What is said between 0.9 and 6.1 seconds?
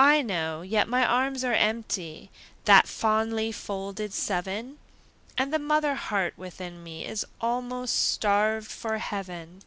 arms are empty, That fondly folded seven, And the mother